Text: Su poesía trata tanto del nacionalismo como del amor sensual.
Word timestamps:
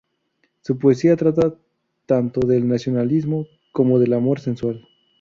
Su 0.61 0.79
poesía 0.79 1.15
trata 1.15 1.53
tanto 2.07 2.39
del 2.39 2.67
nacionalismo 2.67 3.45
como 3.71 3.99
del 3.99 4.13
amor 4.13 4.39
sensual. 4.39 4.83